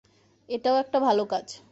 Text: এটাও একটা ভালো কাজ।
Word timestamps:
এটাও 0.49 0.75
একটা 0.77 0.97
ভালো 0.99 1.23
কাজ। 1.25 1.45